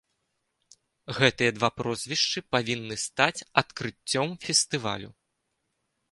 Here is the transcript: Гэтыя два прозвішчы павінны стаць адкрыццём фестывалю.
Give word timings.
Гэтыя 1.17 1.51
два 1.57 1.67
прозвішчы 1.81 2.39
павінны 2.55 2.95
стаць 3.05 3.45
адкрыццём 3.63 4.27
фестывалю. 4.47 5.09